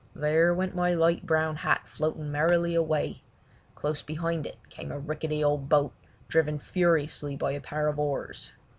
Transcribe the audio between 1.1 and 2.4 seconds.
brown hat floating